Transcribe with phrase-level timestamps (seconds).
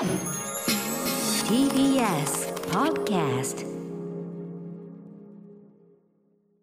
[0.00, 0.08] TBS
[2.70, 3.66] Podcast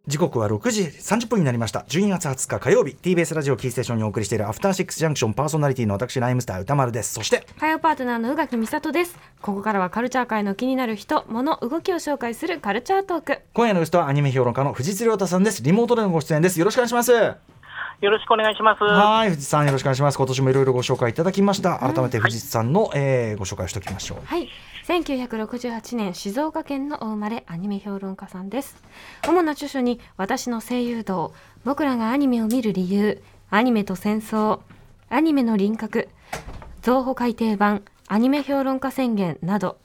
[0.08, 1.86] 時刻は6時30分になりました。
[1.88, 7.14] 12月20日火曜日 TBS ラジオキーステーションにお送りしているアフターシックスジャンクションパーソナリティの私ライムスター歌丸です。
[7.14, 9.16] そして火曜パートナーの宇垣美里です。
[9.40, 13.40] ここからはカルチャー界の気になる人物動きを紹介するカルチャートーク。
[13.54, 15.62] 今夜のゲストはアニメ評論家の藤津亮太さんです。
[15.62, 16.58] リモートでのご出演です。
[16.58, 17.57] よろしくお願いします
[18.00, 18.84] よろしくお願いします。
[18.84, 20.18] はい藤津さんよろしくお願いします。
[20.18, 21.80] 今年もいろいろご紹介いただきました。
[21.80, 24.26] 改めて藤津さんの、えーご紹介をしておきましょう。
[24.26, 24.50] はい。
[24.88, 28.76] 1968年静岡県のお生まれアニメ評論家さんです。
[29.28, 31.34] 主な著書に私の声優道
[31.66, 34.60] 僕らがアニメを見る理由アニメと戦争
[35.10, 36.08] アニメの輪郭
[36.82, 39.78] 増補改訂版アニメ評論家宣言など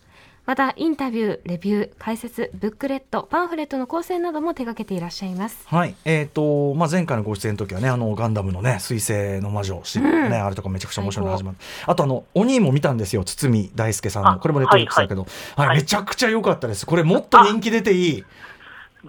[0.44, 5.62] またインタビューレビュー解説ブックレットパンフレットの構成なども手掛けていらっしゃいます。
[5.66, 11.56] はい、えーとまあ、前回のご出演の時はねあのガンダムのね彗星の魔女、しねあれとかめちゃくちゃ面白いの始まる。
[11.86, 13.24] あとあの鬼も見たんですよ。
[13.24, 14.30] 堤大輔さんの。
[14.32, 15.22] あこれもネットフリックスだけど、
[15.56, 16.86] はいはいめちゃくちゃ良かったです。
[16.86, 18.24] これもっと人気出ていい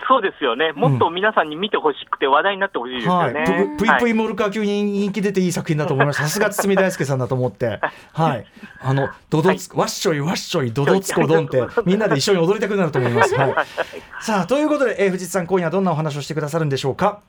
[0.08, 0.72] そうですよね。
[0.72, 3.75] もっと皆さんに見てほしくて話題になってほしいですはい、よね。
[3.77, 6.23] ぷぷいぷいはいモルカー級に人気出ていい作品だと思いました。
[6.25, 7.80] さすが堤大輔さんだと思って。
[8.13, 8.45] はい。
[8.81, 13.35] あの、ドドツ、わっしょいわっしょい、ドドツコドンって、みんなで一緒に踊りたくなると思います。
[13.35, 13.53] はい。
[14.19, 17.19] さあ、ということで、えー藤津さん、今夜はどんなお話をしてくださるんでしょうか？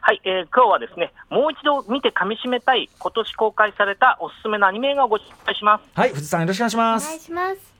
[0.00, 5.84] はい、えー今日はですね、もう一度見て噛み締めたい、今年公開されたおすすめのアニメ映画をご紹介します。
[5.98, 7.24] はい、藤津さん、よろしくお願いしお願います。
[7.24, 7.74] します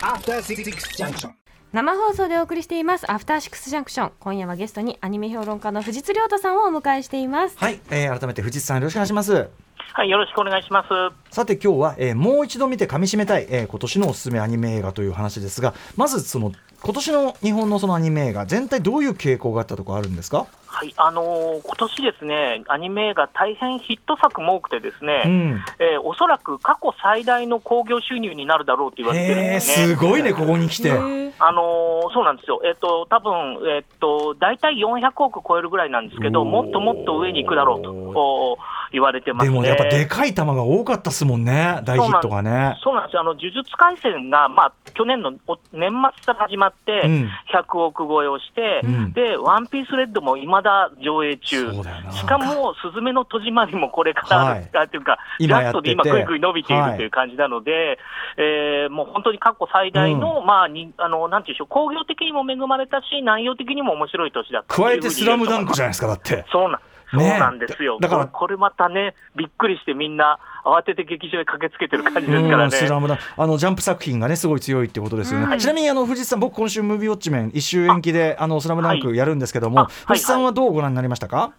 [0.00, 1.30] After Six Junction.
[1.70, 9.48] 生放送でお送りしていますアフターシックスジャンクション今夜はゲストにアニメ評論家の藤津亮太さんをお迎えしていますはい、えー改めて藤津さん、よろしくお願いします。
[9.92, 10.88] はい、よろしくお願いします。
[11.34, 16.52] さて今日は、えーもう一度見て噛み締めたい、えー今年のおすすめアニメ映画という話ですがまずその
[16.82, 20.46] 今年の日本のそのアニメ映画全体どういう傾向があったとかあるんですか、
[20.78, 29.86] はい、あのー今年ですね、アニメ映画大変ヒット作も多くてですね、うん、えーおそらく過去最大の興行収入になるだろうと言われてるんですね。
[29.88, 30.92] すごいねここに来て。
[30.92, 39.52] あのーそうなんですよ、えっと多分えっと大体400億超えるぐらいなんですけど、もっともっと上に行くだろうとこう言われてますね。
[39.52, 42.78] でもやっぱでかい球が多かったっすもんね、大ヒットがね。
[42.82, 50.67] そうなんですよ、あの呪術廻戦が、まあ、去年のお年末から始まって、うん100億超えをして、うんで、ワンピースレッドもいまだ
[51.02, 51.72] 上映中、
[52.10, 54.70] しかも、すずめの戸締まりもこれから、はい。
[54.74, 55.94] あっていうか、ジ今やってて。
[55.96, 57.98] ャストで今、ぐいぐい伸びているはいという感じなので、
[58.36, 66.44] えーもう本当に過去最大の、まあにあの、なんていうんでしょう、工業的にも恵まれたし、内容的にも面白い年だった加えてスラムダンクじゃないいですか、だって。
[66.50, 66.80] そうなん
[67.10, 68.28] そうねなんですよ、だだから。
[68.28, 73.00] これまたね、びっくりして、みんな慌てて劇場へ駆けつけてる感じですからうんスラね。
[73.00, 73.16] ムダン。
[73.16, 79.92] クあのジャンプ作品がねすごい強いってことですよね、うんちなみにあの藤井さん僕今週ムービーウォッチメン一周延期であのスラムダンクやるんですけども、あはい。
[80.08, 81.52] 藤井さんはどうご覧になりましたか、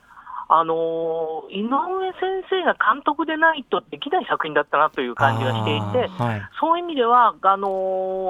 [0.52, 6.42] あのー井上先生が監督でないとできない作品だったなという感じがしていて、はい。
[6.60, 7.68] そういう意味では、あの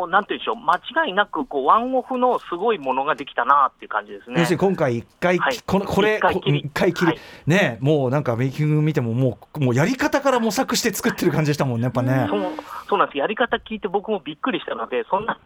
[0.08, 0.76] ーなんていうんでしょう、間
[1.06, 4.58] 違いなくこうワンオフのすごいものができたなっていう感じですね。
[4.58, 5.60] 今回一回、はい。
[5.66, 6.70] このこれ一回きり。
[6.74, 7.18] 回きり、はい。
[7.48, 12.42] ねもうなんかメイキング見てももうもうやり方から模索して作ってる感じでしたもんねやっぱね、そう
[12.90, 13.18] そうなんです。
[13.18, 15.40] やり方聞いて僕もびっくりしたので、そんな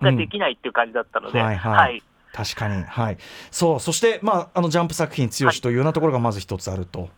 [0.00, 1.72] ができないっていう感じだったので、うんはいはい。
[1.74, 2.02] はい
[2.32, 2.82] 確かに。
[2.84, 3.18] はい。
[3.50, 3.80] そう。
[3.80, 7.08] そしてまああのジャンプ作品強しというようなところがまず一つあると、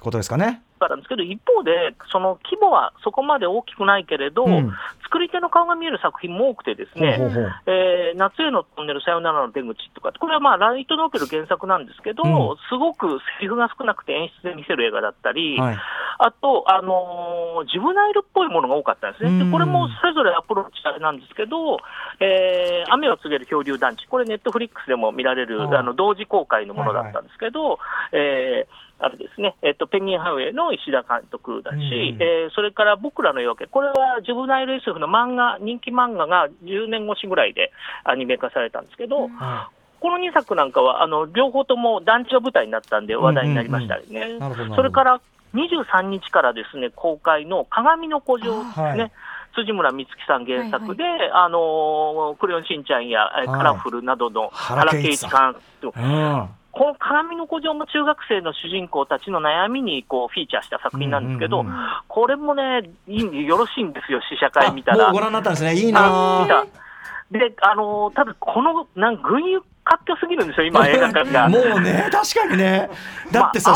[0.00, 0.62] ことですかね。
[0.80, 4.72] なんですけど、一方で、その規模はそこまで大きくないけれど、うん
[5.10, 7.18] 作り手の顔が見える作品も多くてですね、
[7.66, 12.56] えー夏へのトンネル、さよならの出口とか、これはまあライトノベル原作なんですけど、うん。
[12.68, 15.78] すごくセリフが少なくて演出で見せる映画だったり、はい。
[16.18, 19.30] あと、あのージブナイルっぽいものが多かったんですね。
[19.30, 19.38] うん。
[19.46, 21.78] でこれもそれぞれアプローチあれなんですけど、
[22.20, 27.78] えー雨を告げる漂流団地、これネットフリックスでも見られる、あの同時公開のものだったんですけど、
[28.12, 31.82] えーあれですね、えっと、ペンギンハウェイの石田監督だし、うん。
[32.22, 37.72] えーそれから僕らの夜明け、これはジブナイル SF の漫画、人気漫画が10年越しぐらいで
[38.04, 44.38] アニメ化されたんですけど、はこの2作なんかは、あの両方とも団地が舞台になったんで話題になりましたよね。
[44.74, 45.20] それから
[45.54, 48.84] 23日からですね公開の鏡の古城ですね。
[48.84, 49.12] はい。
[49.52, 61.80] 辻村美月さん原作で、あのークレヨンしんちゃんや、カラフルなどの原原敬一監督いうんこの鏡の古城も中学生の主人公たちの悩みにこうフィーチャーした作品なんですけど、うんうんうん。
[62.06, 65.08] これもね、いいよろしいんですよ、試写会見たら。
[65.08, 65.74] あもうご覧になったんですね。
[65.74, 66.64] いいあな
[67.30, 71.48] で、あのーただ、この、なん群雄割拠すぎるんですよ、今、 映画館が。
[71.48, 72.88] もうね確かにね
[73.32, 73.72] だってさ、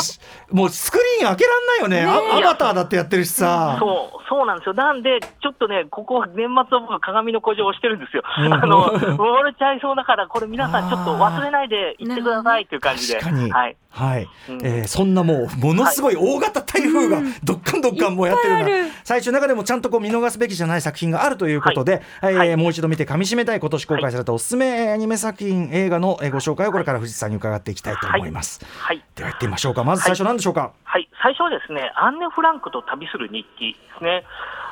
[0.51, 4.75] まもうスクリーン開けらんないよねあアバターだってやってるしさそう、そうなんですよ。
[4.75, 8.23] なんで、ちょっとね、ここ、年末は僕、鏡の古城をしてるんですよ。
[8.39, 13.21] うんあの、溺れちゃいそうだから、これ皆さんちょっと忘れないで行ってくださいっていう感じで。
[13.21, 13.77] 確かにはい。
[13.95, 14.67] はい、うん。
[14.67, 29.05] えーそんなもうものすごい大型台風がどっかんどっかんもうやってるような最初の中でもちゃんとこう見逃すべきじゃない作品があるということで、えーはいもう一度見て噛み締めたい今年公開されたおすすめアニメ作品映画のえーご紹介をこれから藤井さんに伺っていきたいと思います、はい。
[29.15, 29.85] では行ってみましょうか。
[29.85, 34.25] まず最初何でしょうか、はい、最初はですね、アンネ・フランクと旅する日記ですね。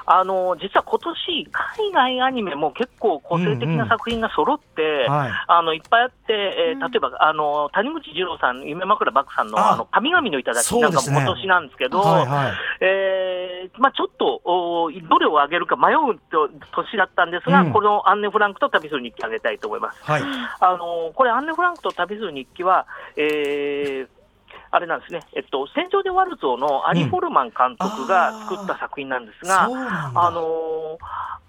[0.07, 5.31] あの実は今年海外アニメも結構個性的な作品が揃って、はい。
[5.49, 6.33] あのいっぱいあって、
[6.71, 6.91] えーうん。
[6.91, 12.53] 例えばあの谷口二郎さん、夢枕漠さんのああの神々の頂きなんかも今年なんですけど、はいはい。
[12.81, 17.73] えーまあ、ちょっとおどれを上げるか迷うと年だったんですが、うん。
[17.73, 20.01] このアンネ・フランクと旅する日記、上げたいと思います。
[20.03, 20.23] はい。
[20.61, 24.22] あのこれ、アンネ・フランクと旅する日記は、えー
[24.73, 30.27] あれなんですね、えっと、戦場でワルツォのアリ・フォルマン監督が作った作品なんですが、そうなんだ。
[30.27, 31.43] あのー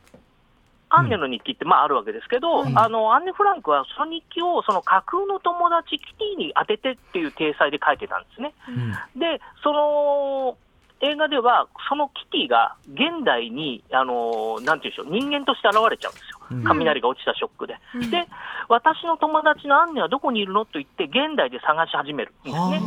[0.95, 2.77] アンネの日記ってまああるわけですけど、うん。
[2.77, 8.53] あのアンネ・フランクはその日記をその架空の友達キティに当ててっていう体裁で書いてたんですね。
[8.69, 8.71] う
[9.17, 9.19] ん。
[9.19, 10.55] で、その
[11.01, 16.39] 映画では、そのキティが現代に、あのなんていうんでしょう、人間として現れちゃうんですよ。
[16.51, 16.63] うん。
[16.63, 17.75] 雷が落ちたショックで。
[17.95, 18.11] うん。
[18.11, 18.27] で、
[18.69, 20.65] 私の友達のアンネはどこにいるの？
[20.65, 22.81] と言って、現代で探し始めるんですね。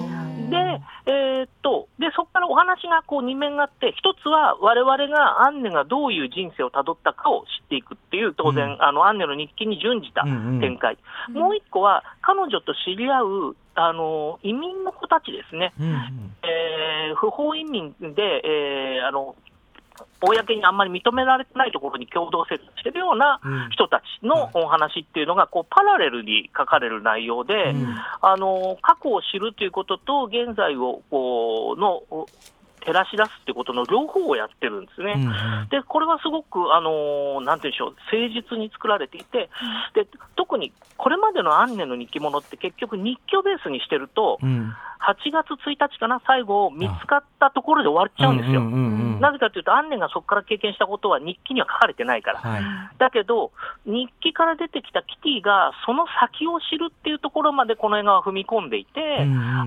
[0.51, 0.57] で、
[1.07, 8.83] えーっと、で、そこからお話がこう二面があって、一つは我々がアンネがどういう人生をたどったかを知っていくっていう、当然、うん。
[8.83, 10.61] あの、アンネの日記に準じたうんうん。
[10.61, 10.99] 展開。
[11.29, 11.35] うん。
[11.35, 15.75] もう一個は、彼女と知り合う、あの、移民の子たちですね。
[15.79, 15.95] うんうん。
[16.43, 19.37] えー不法移民で、えーあの、
[20.21, 23.71] 公にあんまり認められてないところに共同生活してるようなうん。
[23.71, 32.27] 人たちのお話っていうのが、こう、パラレルに書かれる内容で、うんあの過去を知るということと、現在をこうのお
[32.87, 35.15] 照らし出すってことの両方をやってるんですね。
[35.17, 35.69] うんうん。
[35.69, 39.51] でこれはすごく、あのなんていうんでしょう、誠実に作られていて、
[39.95, 40.07] で
[40.37, 44.75] 特にこれまでのアンネの日記物って、結局、日記をベースにしてると、うん。
[44.99, 48.63] 8月1日かな、最後、見つかったところで終わっちゃうんですよ。
[49.21, 52.41] なぜかというと、アンネがそこから経験したことは日記には書かれてないから。
[52.41, 52.63] はい。
[52.99, 53.53] だけど、
[53.85, 59.19] 日記から出てきたキティが、その先を知るっていうところまでこの映画は踏み込んでいて、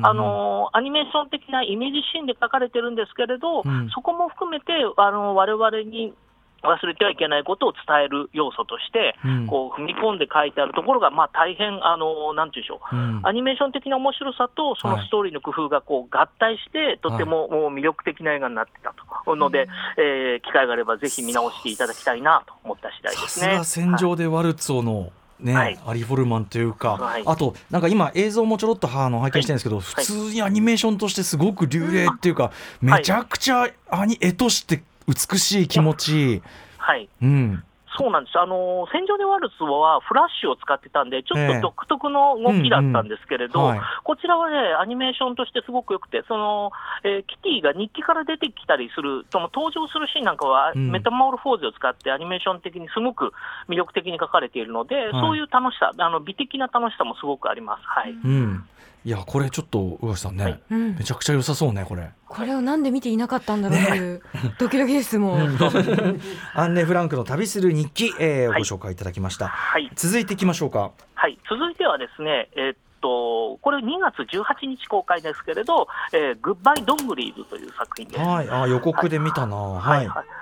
[0.01, 3.89] あのアニメーション的なイメージシーンで書かれてるんですけれど、うん。
[3.89, 6.13] そこも含めて、あの我々に
[6.61, 9.47] 忘れてはいけないことを伝える要素として、うん。
[9.47, 12.95] こう踏み込んで書いてあるところが、まあ、大変、あのなんていうんでしょう。
[12.95, 13.21] うん。
[13.23, 18.93] アニメーション的な面白さと、そのはいストーリーの工夫がこう合体して、とてももう魅力的な映画になってた
[19.25, 19.67] とので、
[19.97, 23.57] えー機会があればぜひ見直していただきたいなと思った次第ですね。
[23.57, 25.79] さすが戦場でワルツォの、ねはい。
[25.85, 27.23] アリ・フォルマンというか、はい。
[27.25, 32.51] あとなんか今映像もちょろっとあの拝見してるんですけど、普通にアニメーションとしてすごく流麗っていうか、
[32.81, 36.33] めちゃくちゃアニ絵として美しい気持ち。
[36.33, 36.41] いい、
[36.77, 37.09] はい。
[37.21, 37.63] うん、
[37.99, 38.39] そうなんです。
[38.39, 46.71] あの戦場でワルツはフラッシュを使ってたんで、ちょっええと独特の動きだったんですけれど、うんうんはいこちらはね、アニメーションとしてすごく良くて、その、
[47.03, 53.33] えーキティが日記から出てきたりする、その登場するシーンなんかは、うんメタモルフォーゼを使ってアニメーション的にすごく
[53.67, 57.83] 魅力的に書かれているので、そういう楽しさ、あの美的な楽しさもすごくあります。
[57.83, 58.11] はい。
[58.11, 58.63] うん、
[59.05, 62.09] いやこれちょっと宇垣さんね、はいうんめちゃくちゃ良さそうねこれ。
[62.27, 64.21] これをなんで見ていなかったんだろうという
[64.59, 65.57] ドキドキですもん。
[66.53, 69.47] アンネ・フランクの旅する日記、えーはいご紹介いただきました。
[69.47, 69.89] はい。
[69.95, 70.91] 続いていきましょうか。
[71.15, 78.19] はい、続いてはですね、えーっと、これ2月18日公開ですけれど、えーグッバイ・ドングリーズという作品です。
[78.19, 79.55] はい、あ予告で見たな。
[79.55, 80.07] はい。
[80.07, 80.38] はい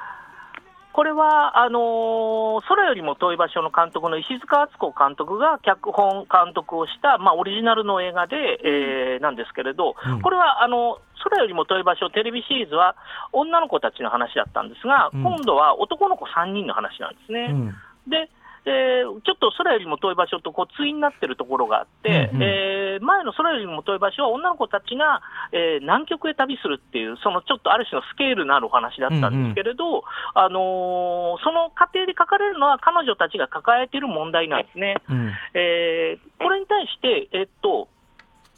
[0.98, 8.36] これはあのー空よりも遠い場所の監督の石塚敦子監督が脚本監督をした、まあ、オリジナルの映画で、
[8.66, 10.22] えーなんですけれど、うん。
[10.24, 12.96] これはあの空よりも遠い場所テレビシリーズは
[13.32, 15.22] 女の子たちの話だったんですが、うん。
[15.22, 17.50] 今度は男の子3人の話なんですね。
[17.52, 17.76] うん。
[18.10, 18.32] で、
[18.68, 22.44] えーちょっと空よりも遠い場所とこう対になってるところがあって、うんうん。
[22.44, 25.22] えー前の空よりも遠い場所は女の子たちが、
[25.52, 34.96] えー南極へ旅するっていう、そのちょっとある種のスケールのあるお話だったんですけれど、あのーその過程で書かれるのは彼女たちが抱えている問題なんですね。
[35.10, 35.32] うん。
[35.54, 37.88] えーこれに対して、えっと、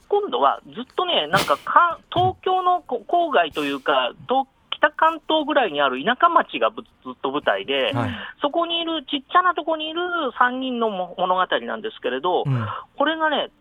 [0.07, 4.47] 今度はずっとね、なんかか東京のこ郊外というか、東
[4.79, 8.11] 北関東ぐらいにある田舎町がぶずっと舞台で、はい。
[8.41, 9.99] そこにいる、ちっちゃなとこにいる
[10.39, 12.67] 3人のも物語なんですけれど、うん。
[12.97, 13.51] これがね、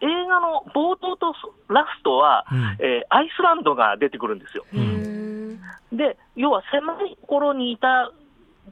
[0.00, 1.34] 映画の冒頭と
[1.68, 2.76] ラストは、うん。
[2.80, 4.64] えーアイスランドが出てくるんですよ。
[5.92, 8.10] で、要は狭い頃にいた、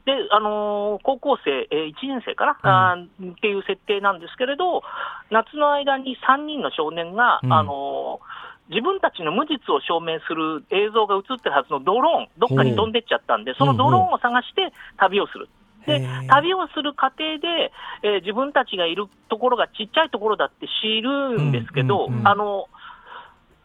[0.05, 4.83] で、あのー高校生、え1年生かな、あーっていう設定なんですけれど、
[5.31, 7.53] 夏の間に3人の少年が、うん。
[7.53, 8.32] あのー
[8.69, 15.49] 自分たちの無実を証明する映像が映ってるはずのドローン、どっかに飛んでっちゃったんで、そのドローンを探して旅をする。
[15.85, 17.71] で旅をする過程で、
[18.03, 22.67] えー自分たちがいるところがちっちゃいところだって知るんですけど、あの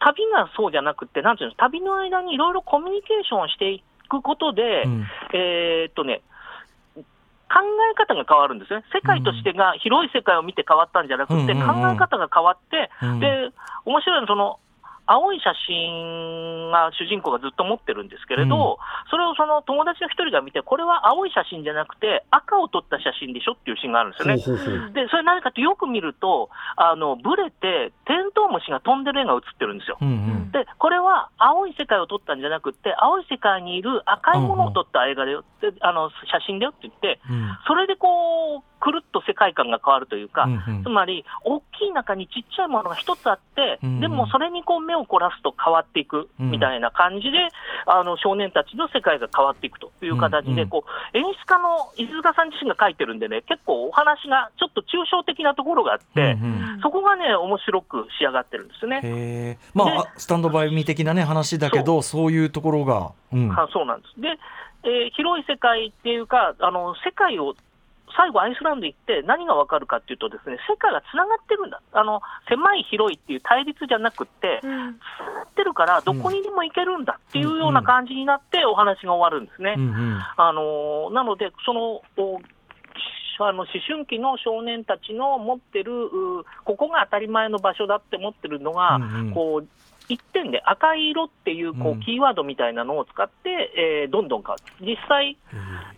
[0.01, 5.07] 旅がそうじゃなくて、なんていうの、旅の間にいろいろコミュニケーションをしていくことで、うん。
[5.33, 6.23] えーっとね、
[6.95, 7.03] 考
[7.93, 13.21] え方が変わるんですね、世界としてが広い世界を見て変わったんじゃなくて、考え方が変わって、うん。
[13.21, 13.51] で
[13.85, 14.59] 面白いのはその、
[15.09, 18.79] 青い写真が主人公がずっと持ってるんですけれど、
[19.11, 24.93] それをその友達の一人が見て、これは青い写真じゃなくて、赤を撮った写真でしょっていうシーンがあるんですよね。
[24.93, 29.97] で、それ何かとよく見ると、あの、ブレて、テントウムシが飛んでる絵が写ってるんですよ。
[30.53, 40.83] で、これは青い世界を撮ったんじゃなくて、青い世界にいる赤いものを撮った映画だよって、あの、写真だよって言って、うんそれでこう、くるっと世界観が変わるというか、うんうん。
[40.83, 44.01] つまり、大きい中にちっちゃいものが一つあって、うんうん。
[44.01, 47.49] でもそれにこう目を凝らすと変わっていくみたいな感じで、
[47.87, 50.69] あの少年たちの世界が変わっていくという形で、うんうん。
[50.69, 56.81] こう演出家の飯塚さん自身が書いてるんでね、結構お話がちょっと抽象的なところがあって、うんうん。
[56.83, 59.59] そこがね、面白く仕上がってるんですね。
[59.75, 63.51] まああスタンドバイミー的なね話だけどそういうところが、うん。
[63.53, 64.21] あそうなんです。
[64.21, 64.29] で、
[64.85, 67.55] えー広い世界っていうか、あの世界を
[68.19, 74.99] 最後、アイスランド行って何がわかるかっていうと、ですね世界がつながってるんだ、あの狭い、広いっていう対立じゃなくって、うん。
[74.99, 79.75] つながってるから、どこにでも行けるんだっていうような感じになって、お話が終わるんですね。
[79.79, 80.19] うんうん。
[80.37, 82.41] あのーなので、そのお
[83.41, 89.33] あの思春期の少年たちの持ってる、うここが当たり前の場所だって思ってるのが、うんうん。
[89.33, 89.69] こう
[90.09, 91.99] 一点で赤い色っていうこうん。
[91.99, 95.37] うキーワードみたいなのを使って、えーどんどん変わる、実際、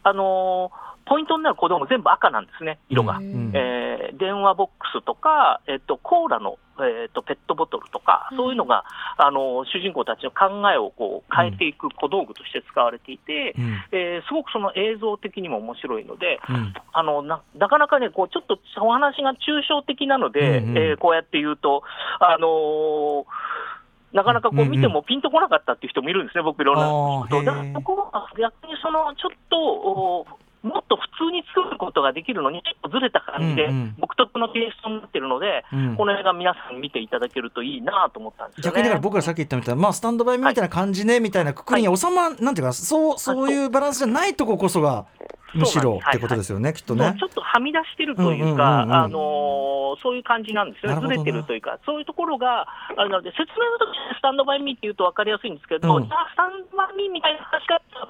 [0.03, 3.17] あのーポイントになる子供全部赤なんですね、色が。
[3.17, 3.51] うん。
[3.53, 8.37] えー電話ボックスとか、えっと、コーラの、えっと、ペットボトルとか、うん。
[8.37, 8.85] そういうのが、
[9.17, 13.83] あの主人公たちの考えをこう変えていく小道具として使われていて、うん。
[13.93, 16.75] えーすごくその映像的にも面白いので、うん。
[16.93, 21.83] あのななかなかね、こうちょっとお話が抽象的なので、うんうんえーこうやって言うと、
[22.21, 23.25] あのー
[24.13, 24.71] なかなかこうんううん。
[24.71, 27.27] 見てもピンとこなかったっていう人もいるんですね、僕、いろんな。
[27.29, 27.45] 人と。
[27.45, 30.27] だからそこは逆にそのちょっとお
[30.63, 35.97] もっと普通に作ることができるのに、ちょっとずれた感じで、独特のテイストになってるので、うん。
[35.97, 38.77] この映画、皆さん見ていただけるといいなと思ったんですよね。
[38.77, 45.05] 逆にだから僕がさっき言ったみたいな、まあ、スタンドバイミーみたいな感じね、みたいなくくりに収ま、なんていうかそうそういうバランスじゃないとここそが
[45.55, 47.17] むしろってことですよね、きっとね。
[47.19, 47.23] ち。
[47.25, 49.71] ょっとはみ出してるというか、あのー
[50.03, 50.95] そういう感じなんですよ。
[50.95, 56.07] ね、ずれてるというか、そういうところがあるので、説明の時にスタンドバイミーって言うと分かりやすいんですけど、うん。
[56.07, 58.09] じゃあ、スタンドバイミーみたいな話し方と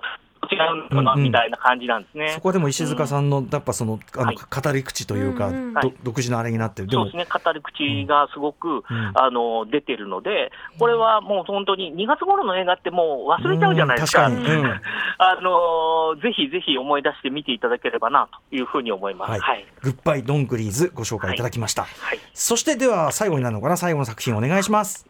[0.50, 2.30] 違うのかな、うんうんみたいな感じなんですね。
[2.34, 6.88] そこはでも石塚さんのやっぱそのあのはい語り口というか、うん独自のあれになってる。
[6.90, 8.82] そうですね、語り口がすごく、ん
[9.14, 14.26] あの出てるので、これはもう本当に2月頃の映画ってもう忘れちゃうじゃないですか。
[14.26, 14.70] うん確かにうん
[15.18, 19.32] あのぜひぜひ思い出して見ていただければなというふうに思います。
[19.32, 19.64] ははいい。
[19.82, 21.82] グッバイドングリーズご紹介いただきました。
[21.82, 23.76] はいそしてでは最後になるのかな？
[23.76, 25.06] 最後の作品お願いします。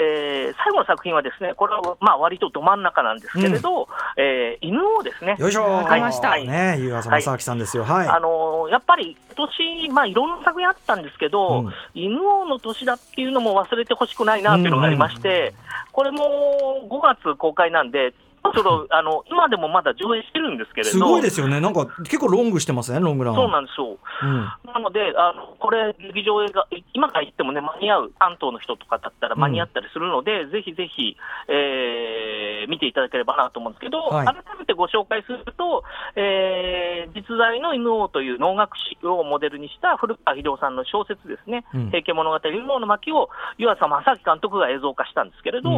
[0.00, 5.64] はいえー最後の作品はですね、これはまあ割とど真ん中なんですけれど、えー犬をですね、よいしょ。
[5.64, 6.30] わかりました。
[6.30, 6.46] はい。
[6.46, 7.84] ね湯浅正明さんですよ。
[7.84, 8.08] はい。
[8.08, 11.72] あのーやっぱり今年、まあ、いろんな作品あったんですけど、うん。
[11.94, 15.54] 犬王の年だっていうのも忘れてほしくないなっていうのがありまして、
[15.92, 18.12] これも5月公開なんで、
[18.54, 21.60] そろあの今でもまだ上映してるんですけれど、すごいですよね。
[21.60, 23.34] なんか結構ロングしてますねロングラン。
[23.34, 23.96] そうなんですよ。
[24.22, 24.72] うん。
[24.72, 31.16] なので、あのこれ、劇場映画、今から言ってもね、間に合う、関東の人とかだったら間に合ったりするので、ぜひぜひ、
[31.48, 34.26] えー見ていただければなと思うんですけど、はい。
[34.26, 35.82] 改めてご紹介すると、
[36.16, 41.86] えー実在の犬王という能楽師をモデルにした古川秀夫さんの小説ですね、うん。
[41.90, 45.76] 平家物語、犬王の巻を湯浅正明監督が映像化したんですけれど、うん。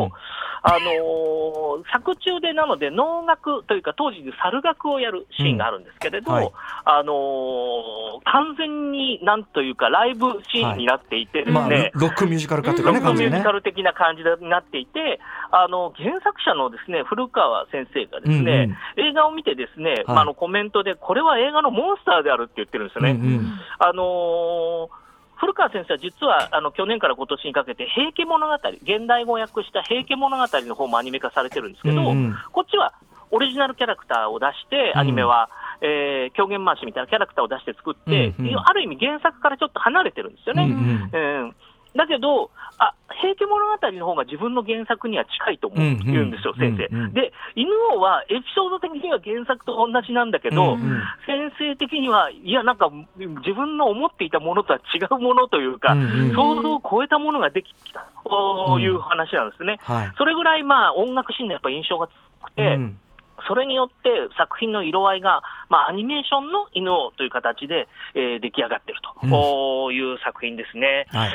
[0.62, 6.53] あのー作中でなので、能楽というか、当時で猿楽をやるシーンがあるんですけれど、うんはい。
[6.85, 7.93] あのー
[8.25, 13.53] 完全になんというか、ライブシーンになっていてですね、まあロロックミュージカル化というかねロックミュージカ。
[13.53, 20.19] ル的な感じになっていて、あの原作者のですね古川先生がですね、映画を見て、ですね、はい。
[20.19, 23.11] あのコメントで、これは映画のモンスターであるって言ってるんですよね。
[23.13, 23.53] うんうん。
[23.79, 25.03] あのー
[25.43, 32.35] 古川先生は実はあの去年から今年にかけて、平家物語、現代語訳した平家物語の方もアニメ化されてるんですけど、うんうん。
[32.53, 32.95] こっちは
[33.33, 35.01] オリジナルキャラクターを出して、うん。
[35.01, 38.57] アニメは、えー狂言回しみたいなキャラクターを出して作って、うんうん。
[38.57, 40.63] ある意味、原作からちょっと離れてるんですよね。
[40.63, 41.43] うんうん。
[41.45, 41.55] うん
[41.97, 46.97] だけど、あ平家物語の方が自分の原作には近いと思うって言うんですよ、うんうん先生。
[46.97, 59.79] うんうんで、犬王はエピソード的には原作と同じなんだけど、うんうん先生的には、いや、なんか自分の思っていたものとは違うものというか、うんうん想像を超えたものができたという話なんですね。
[59.83, 60.13] はい。
[60.17, 62.15] それぐらい、まあ、音楽シーンのやっぱ印象が強
[62.47, 62.99] くて、うん
[63.49, 71.07] それによって作品の色合いが、まあ、アニメーションの犬王という形で、えー出来上がっていると、いう作品ですね。
[71.11, 71.33] はい。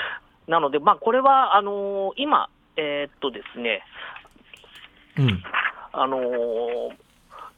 [0.48, 3.84] なので、まあ、これはあのー今、えーっとですね、
[5.18, 5.44] うん。
[5.94, 7.08] あのー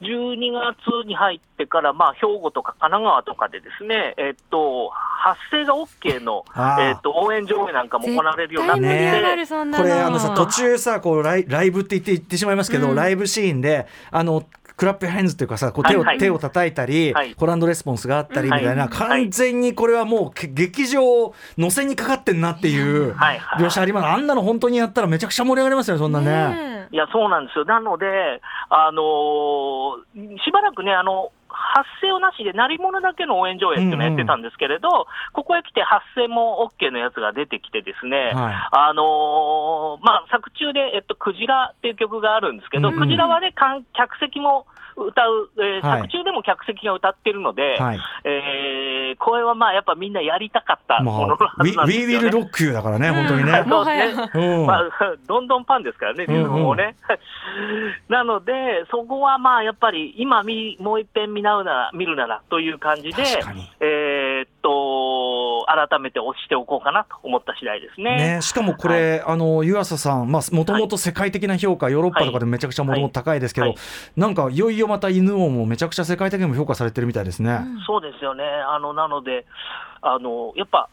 [0.01, 9.83] 12月に入ってから、まあ、兵庫とか神奈川とかでですね、えーっと、発声が OK の、えーっと、応援上映なんかも行われるようになって絶対盛り上がて、るそんなの。
[9.83, 12.95] これあのさ途中さこうライライブって言って言ってしまいますけど、うん。
[12.95, 14.45] ライブシーンであの
[14.79, 16.17] クラップハンズっていうかさこう手を,、はいはい。
[16.19, 17.35] 手を叩いたり、はい。
[17.35, 18.89] コランドレスポンスがあったりみたいな、はい。
[18.89, 26.25] 完全にこれはもうけ劇場乗せにかかってんなっていう描写ありますあんなの本当にやったらめちゃくちゃ盛り上がりますよそんなね。
[26.27, 27.65] ねいや、そうなんですよ。
[27.65, 28.05] なので、
[28.69, 31.31] あのーしばらくね、あの、
[31.69, 42.99] 発声をなしで、鳴り物だけの応援上映っていうのをやってたんですけれど、ここへ来て発声も OK のやつが出てきてですね、はあのーまあ、作中で、えっと、クジラっていう曲があるんですけど、うん。
[42.99, 44.65] クジラはね、観客席も
[45.05, 46.01] 歌う、えーはい。
[46.01, 47.99] 作中でも客席が歌ってるので、はい。
[48.25, 52.29] えーこれはまあ、やっぱみんなやりたかったまあ、もののは We, ずなんです We よね。
[52.29, 53.61] Will Rock You だからね、本当にね。
[53.67, 54.05] もはや。
[54.33, 54.65] うん。
[54.65, 54.83] まあ、
[55.27, 56.95] どんどんパンですからね、リズムもね。
[58.07, 64.69] なので、そこはまあやっぱり、今見、もう一遍見直うなら、見るならという感じで確かに、えーっと、
[65.65, 68.35] 改めて押しておこうかなと思った次第ですね。
[68.35, 73.75] ね、しかもこれ、あの湯浅さん、まあ、もともと世界的な評価、ヨーロッパとかでめちゃくちゃもともと高いですけど、はい
[74.15, 77.59] なんかいよいよまた犬王もめちゃくちゃ世界的にも評価されてるみたいですね。
[77.85, 78.43] そうですよね。
[78.43, 79.45] あの、なので、
[80.01, 80.89] あの、やっぱ、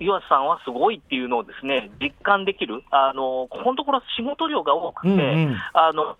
[0.00, 2.84] 岩瀬さんはすごいっていうのをですね、実感できる。
[2.90, 6.16] あの、ここのところ仕事量が多くて、うんうんあの、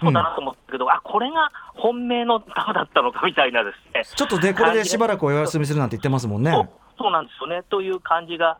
[0.00, 4.04] そうだなと思ったけど、あ、これが本命の歌だったのかみたいなですね。
[4.16, 6.52] ちょっとね、これでしばらくお休みするなんて言ってますもんね。
[6.98, 7.62] そうなんですよね。
[7.68, 8.58] という感じが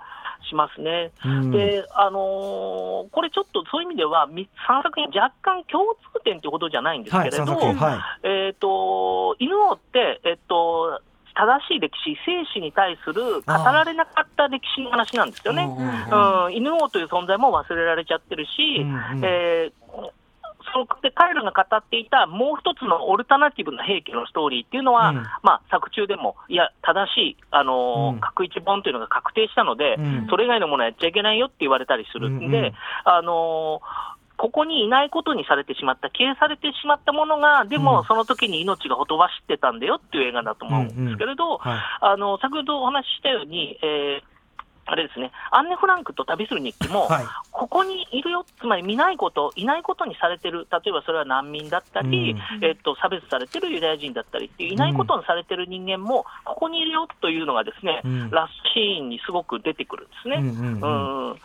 [0.48, 1.12] しますね。
[1.24, 4.46] うんで、あのーこれちょっとそういう意味では、3
[4.82, 8.28] 作品若干共通点ということじゃないんですはい、けれど、三作品、はい。
[8.28, 11.00] えっ、と、犬王って、えっ、と、
[11.34, 15.64] 正しい歴史、生死に対する語られなかった歴史の話なんですよね。
[15.64, 19.85] うん、犬王という存在も忘れられちゃってるし、うんうんえー
[20.76, 25.16] そこで彼らが語っていたもう一つのオルタナティブな兵器のストーリーっていうのは、うん。
[25.42, 28.20] まあ、作中でも、いや、正しい、あのーうん。
[28.20, 30.26] 確一本というのが確定したので、うん。
[30.28, 32.72] それ以外のものはやっちゃいけないよって言われたりするんで、うんうん。
[33.04, 38.04] あのーここにいないことにされてしまった、消えされてしまったものが、でもうん。
[38.04, 41.78] その時に命がほとばしってたんだよっていう映画だと思うんですけれど、はい。
[42.02, 44.35] あの先ほどお話ししたように、えー
[44.86, 47.24] あれですね、アンネ・フランクと旅する日記も、はい。
[47.50, 52.64] ここにいるよ、つまり見ないこと、いないことにされてる、例えばそれは難民だったり、うん。
[52.64, 58.30] えっと、差別されてるユダヤ人だったりっていう、いないことにされてる人間も、ここにいるよというのがですね、うん。
[58.30, 60.36] ラストシーンにすごく出てくるんですね。
[60.36, 61.30] うん。
[61.30, 61.36] うん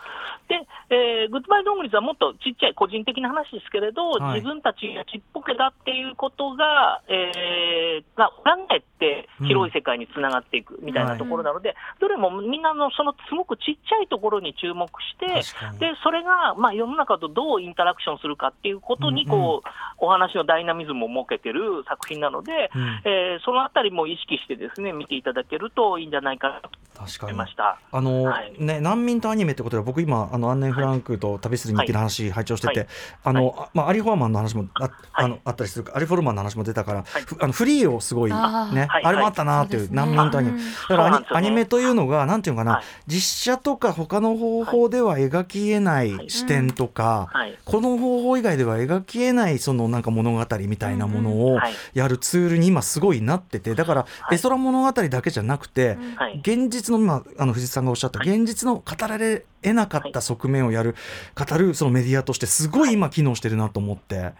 [0.91, 4.41] えーグッドバイドングリズはもっとちっちゃい個人的な話ですけれど、はい。
[4.41, 15.27] 自分たちがちっぽけだっていうことが、えー、が裏返って広い世界につながっていくみたいなところなので、どれもみんなのそのすごくちっちゃいところに注目して、
[15.79, 19.69] でそれが、まあ、世の中とどうインタラクションするかっていうことにうんこう、
[20.05, 23.01] お話のダイナミズムを設けてる作品なので、うん。
[23.05, 27.79] えーそのあたりも意識してですね見ていただけるといいんじゃないかなと確かに思いました。
[27.91, 28.53] あの、はい。
[28.57, 32.87] ね、難民とアニメってことで僕今あのアンネ・フランクと旅する日記の話拝聴してて、はい。
[33.23, 34.91] あの、あまあ、アリ・フォーマンの話もあ,、はい。
[35.13, 40.61] あのあったりするアリ・フォルマンの話も出たから、ふあのフリーをすごいねあれもあったなっていう、難民とアニメ、う。
[40.61, 42.83] んだからアニ,、メというのがなんていうのかな、はい。
[43.07, 47.57] 実写とか他の方法では描きえない視点とか、はい。
[47.63, 51.73] この方法以外では描きえないそのなんか物語みたいなものをはい。
[51.93, 54.35] やるツールに今すごいなっててだからはい。
[54.35, 56.39] 絵空物語だけじゃなくて、はい。
[56.39, 58.29] 現実の今あの藤井さんがおっしゃった、はい。
[58.29, 60.95] 現実の語られ得なかった側面をやる、
[61.35, 64.33] 語るそのメディアとしてすごい今機能してるなと思って。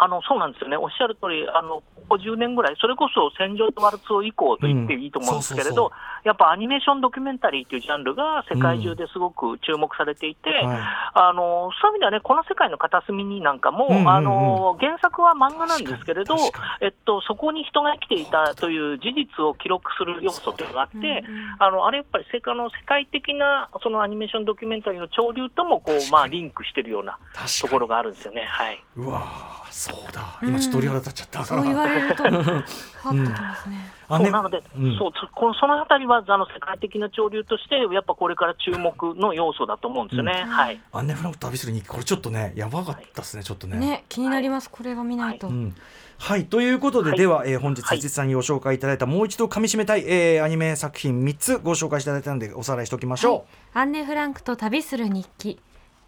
[0.00, 5.92] あのそうなんですよね、おっしゃる通り、あのここ10年ぐらい、それこそ戦場とワルツを以降と言っていいと思うんですけれど、
[6.24, 10.78] やっぱアニメーションドキュメンタリーというジャンルが世界中ですごく注目されていて、はい。
[11.14, 14.08] あのそういう意味ではね、この世界の片隅になんかも、うんうんうん。
[14.08, 16.36] あの原作は漫画なんですけれど
[16.80, 27.18] えっと、そこに人が生きていたという事実を記録する要素というのがあって、うんうんあのあれやっぱり世界の世界的なそのアニメーションドキュメンタリーの潮流ともこう、まあ、リンクしてるような
[27.60, 28.42] ところがあるんですよね。
[28.42, 30.38] はい、うわーそうだ。
[30.42, 33.90] 今ちょっと鳥肌立っちゃった、そう言われると、 はっときますね。
[34.08, 34.24] あね。
[34.26, 34.98] そうなので、うん。
[34.98, 35.12] そう
[35.46, 40.44] のそのあたりはあの世界的な潮流として、やっぱこれから注目の要素だと思うんですよね。
[40.46, 40.78] はい。
[40.92, 43.78] アンネ・フランクと旅する日記これちょっとねやばかったですねちょっとね。
[43.78, 44.68] ね、気になります。
[44.70, 45.48] これは見ないと。
[45.48, 45.74] うん。
[46.18, 47.18] はいということで、はい。
[47.18, 47.98] では、えー本日はい。
[47.98, 55.58] 辻さんにご紹介いただいた、もう一度噛み締めたい、えーアニメ作品3つご紹介していただいたのでおさらいしておきましょアンネ・フランクと旅する日記、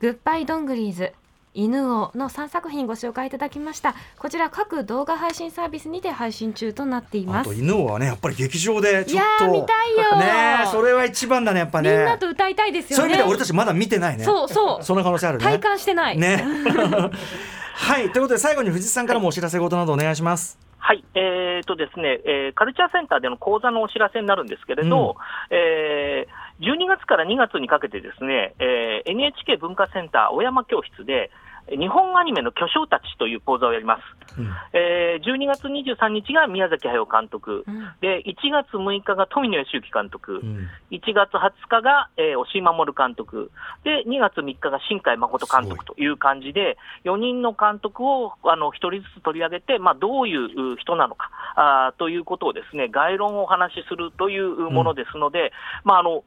[0.01, 1.13] グッバイ・ドングリーズ、
[1.55, 3.95] 犬王の3作品ご紹介いただきました。
[4.19, 7.51] こちら各動画配信サービスにて配信中となっていうます。
[7.51, 13.03] あと犬王はねやっぱり劇場でいやちょっとー見たいよーねえそれは一番だねやっぱねみんなと歌いたいですよね。
[13.03, 14.85] そういう意味では俺たちまだ見てないねそうそう。
[14.85, 16.19] そんな可能性あるね体感してない。
[16.19, 16.45] ね
[17.77, 25.17] はいということで最後に藤井さんからもお知らせ事などお願いしますはい、えーとですね、えーカルチャーセンターでの講座のお知らせになるんですけれど、
[25.51, 31.31] えー12月から2月にかけてですね、えー NHK 文化センター小山教室で、
[31.69, 34.41] 日本アニメの巨匠たちという講座をやります。
[34.41, 34.49] うん。
[34.73, 37.93] えー12月23日が宮崎駿監督、うん。
[38.01, 40.69] で1月6日が富野義行監督、うん。
[40.91, 43.51] 1月20日が、えー押井守監督、
[43.85, 55.53] で、2月3日が新海誠監督という感じで、4人の監督をあの1人ずつ取り上げて、まあ、どういうう人なのかあーということをですね、概論をお話しするというものですので、
[55.85, 56.25] まあ、あの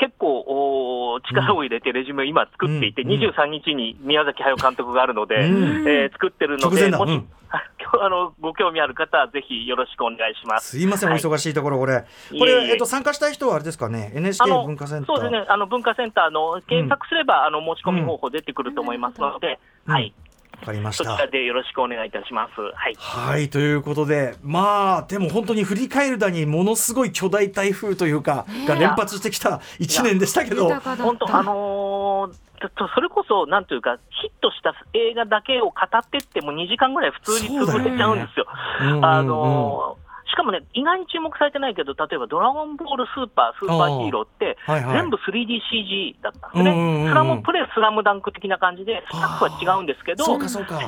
[0.00, 5.88] 結構おー力を入れてレジュメを今作っていて、うんうん23日に宮崎駿監督があるので、うん。
[5.88, 7.28] えー作ってるので、もし、だうん。
[8.00, 10.78] あのご興味ある方はぜひよろしくお願いします。
[10.78, 11.20] すいません、おはい。
[11.20, 12.04] 忙しいところ、これ。
[12.38, 12.72] これ、いえ。
[12.72, 15.16] えっと、参加したい人はあれですかね、NHK 文化センター。
[15.16, 19.92] そうですね、あの文化センターの検索すれば、あの申し込み方法出てくると思いますので、うん。
[19.92, 20.14] はい、
[20.60, 21.26] わかりましたそちら。
[21.26, 22.60] でよろしくお願いいたします。
[22.60, 22.94] はい。
[22.98, 30.68] はい、ということで、まあ、でも本当に振り返るだに、ものすごい巨大台風というか、が連発してきた1年でしたけど。
[30.70, 32.50] 本当、あのー
[32.94, 38.46] それこそ、なんというか、ヒットした映画だけを語ってっても2時間ぐらい普通に潰れちゃうんですよ。
[38.82, 47.10] うんうんうんあのーしかもね、意外に注目されてないけど、例えばドラゴンボールスーパー、スーパーヒーローって、はいはい全部 3DCG だったんですうんうんうんうんね。
[47.10, 50.78] スラムプレイスラムダンク的な感じで、スタッフは違うんですけど、そうか、そうか。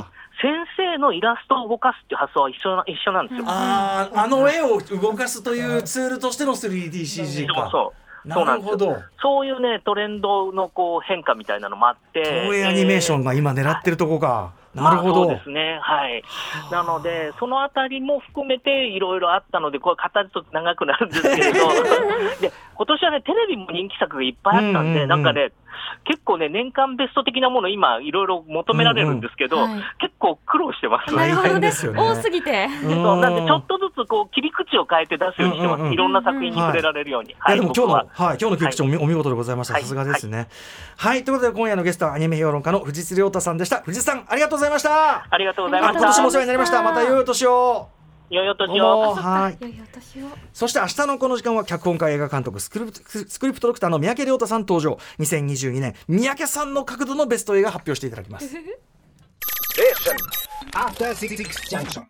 [0.41, 3.45] 先生のイラストを動かすっていう発想は一緒な一緒なんですよ。
[3.49, 7.63] ああ、あの絵を動かすというツールとしての 3DCG か。
[7.63, 8.03] そうそう。
[8.33, 8.79] そうななんですよ。
[8.79, 9.03] るほど。
[9.21, 12.23] そういうね、トレンドのこう変化みたいなのもあって。
[12.45, 14.53] 東映アニメーションがが今狙ってるとこか。
[14.75, 15.29] なるほど。
[15.29, 15.79] ですね。
[15.83, 16.23] はい。
[16.71, 21.69] なので、そのあたりも含めていろいろあったので、これ語ると長くなるんですけれど、
[22.41, 25.53] で、今年はね、テレビも人気作がいっぱいあったんで、うんうんうんなんかね、
[26.05, 31.13] 結構ね、年間ベスト的なもの今、いろいろ求められるんですけど、うんうんはい結構苦労してます。
[31.13, 32.69] なるほどですよね多すぎて。
[32.81, 37.31] そうなんで、ちょっとずつこう切り口を変えて出すようにしてます、うんうんうんいろんな作品に触れられるように。
[37.31, 39.75] いやでも今日の、僕はい、今日の切り口もお見お見事でございました。
[39.75, 40.49] はいさすがですね。
[40.97, 43.81] はい、ということで今夜のゲストはアニメ評論家の藤津亮太さんでした。
[43.83, 45.27] 藤津さん、ありがとうございました。
[45.29, 46.33] ありがとうございましあ今年もおた。
[46.33, 46.83] 世話になりました。
[46.83, 48.02] また良いお年を。
[48.33, 49.15] よいお年を。
[49.15, 49.59] はい。
[49.61, 50.29] 良いお年を。
[50.55, 58.57] そして明日のこの時間は脚本家映画監督スクリプトスクリプトドクターの三宅亮太さん登場2022年三宅さんの角度のベスト映画発表していただきます
[60.75, 61.37] After Six
[61.71, 62.07] Junction.